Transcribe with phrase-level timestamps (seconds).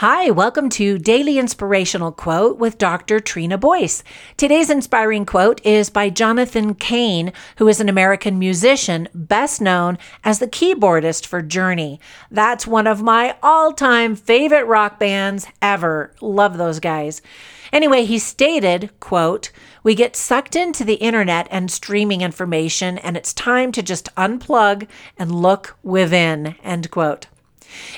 [0.00, 3.18] Hi, welcome to Daily Inspirational Quote with Dr.
[3.18, 4.04] Trina Boyce.
[4.36, 10.38] Today's inspiring quote is by Jonathan Cain, who is an American musician best known as
[10.38, 11.98] the keyboardist for Journey.
[12.30, 16.12] That's one of my all time favorite rock bands ever.
[16.20, 17.22] Love those guys.
[17.72, 19.50] Anyway, he stated, quote,
[19.82, 24.88] "We get sucked into the internet and streaming information and it's time to just unplug
[25.16, 27.28] and look within." End quote.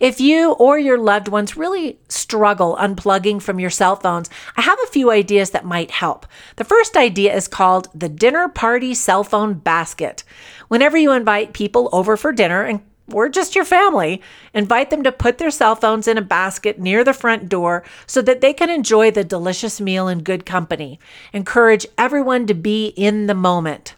[0.00, 4.78] If you or your loved ones really struggle unplugging from your cell phones, I have
[4.82, 6.26] a few ideas that might help.
[6.56, 10.24] The first idea is called the dinner party cell phone basket.
[10.68, 12.80] Whenever you invite people over for dinner and
[13.12, 14.22] or just your family,
[14.54, 18.22] invite them to put their cell phones in a basket near the front door so
[18.22, 20.98] that they can enjoy the delicious meal in good company.
[21.32, 23.94] Encourage everyone to be in the moment.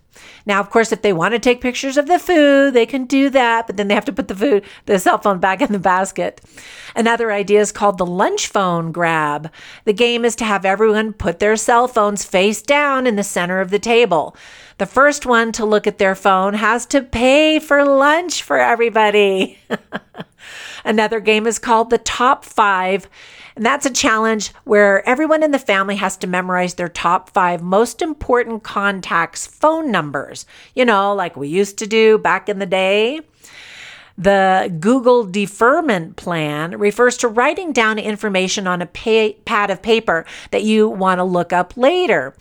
[0.47, 3.29] Now, of course, if they want to take pictures of the food, they can do
[3.31, 5.79] that, but then they have to put the food, the cell phone back in the
[5.81, 6.41] basket.
[6.95, 9.51] Another idea is called the lunch phone grab.
[9.85, 13.61] The game is to have everyone put their cell phones face down in the center
[13.61, 14.37] of the table.
[14.79, 19.59] The first one to look at their phone has to pay for lunch for everybody.
[20.85, 23.09] Another game is called the top five.
[23.57, 27.63] And that's a challenge where everyone in the family has to memorize their top five
[27.63, 30.45] most important contacts' phone numbers,
[30.75, 33.21] you know, like we used to do back in the day.
[34.19, 40.25] The Google deferment plan refers to writing down information on a pay- pad of paper
[40.53, 42.35] that you want to look up later.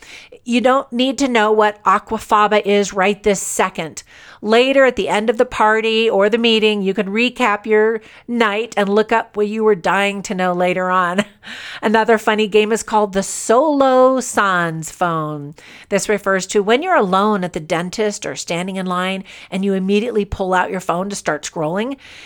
[0.44, 4.04] You don't need to know what aquafaba is right this second.
[4.40, 8.72] Later, at the end of the party or the meeting, you can recap your night
[8.76, 11.24] and look up what you were dying to know later on.
[11.82, 15.54] Another funny game is called the Solo Sans phone.
[15.88, 19.74] This refers to when you're alone at the dentist or standing in line and you
[19.74, 21.65] immediately pull out your phone to start scrolling.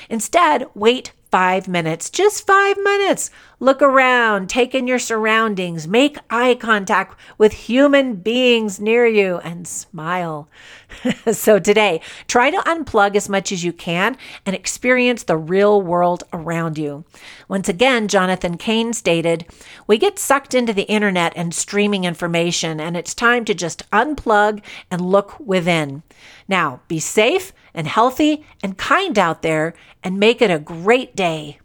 [0.09, 3.31] Instead, wait five minutes, just five minutes.
[3.63, 9.69] Look around, take in your surroundings, make eye contact with human beings near you, and
[9.69, 10.49] smile.
[11.33, 14.17] so, today, try to unplug as much as you can
[14.47, 17.05] and experience the real world around you.
[17.49, 19.45] Once again, Jonathan Cain stated,
[19.87, 24.63] We get sucked into the internet and streaming information, and it's time to just unplug
[24.91, 26.03] and look within.
[26.49, 31.59] Now, be safe and healthy and kind out there and make it a great day.